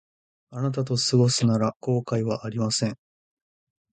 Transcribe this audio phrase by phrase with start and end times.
[0.49, 2.97] あなたと過ごすなら後悔はありません